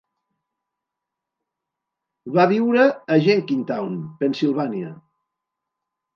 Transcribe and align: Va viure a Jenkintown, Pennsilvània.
Va 2.39 2.47
viure 2.53 2.87
a 3.17 3.19
Jenkintown, 3.27 4.01
Pennsilvània. 4.25 4.93